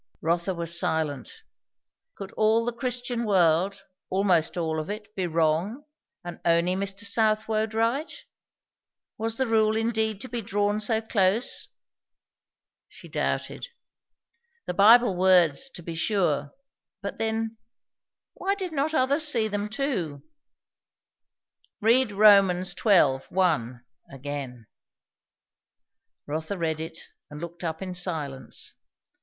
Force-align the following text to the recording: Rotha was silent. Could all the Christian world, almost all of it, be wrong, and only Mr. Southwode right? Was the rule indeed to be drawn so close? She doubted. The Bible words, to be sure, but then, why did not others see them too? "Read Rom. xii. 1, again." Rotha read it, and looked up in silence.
Rotha 0.19 0.55
was 0.55 0.79
silent. 0.79 1.43
Could 2.15 2.31
all 2.31 2.65
the 2.65 2.73
Christian 2.73 3.23
world, 3.23 3.83
almost 4.09 4.57
all 4.57 4.79
of 4.79 4.89
it, 4.89 5.13
be 5.15 5.27
wrong, 5.27 5.83
and 6.23 6.39
only 6.43 6.73
Mr. 6.75 7.05
Southwode 7.05 7.75
right? 7.75 8.11
Was 9.19 9.37
the 9.37 9.45
rule 9.45 9.75
indeed 9.77 10.19
to 10.21 10.27
be 10.27 10.41
drawn 10.41 10.79
so 10.79 11.01
close? 11.03 11.67
She 12.89 13.07
doubted. 13.09 13.67
The 14.65 14.73
Bible 14.73 15.15
words, 15.15 15.69
to 15.69 15.83
be 15.83 15.93
sure, 15.93 16.51
but 17.03 17.19
then, 17.19 17.57
why 18.33 18.55
did 18.55 18.71
not 18.73 18.95
others 18.95 19.27
see 19.27 19.47
them 19.47 19.69
too? 19.69 20.23
"Read 21.79 22.11
Rom. 22.11 22.49
xii. 22.63 22.89
1, 23.29 23.85
again." 24.11 24.65
Rotha 26.25 26.57
read 26.57 26.79
it, 26.79 26.97
and 27.29 27.39
looked 27.39 27.63
up 27.63 27.83
in 27.83 27.93
silence. 27.93 28.73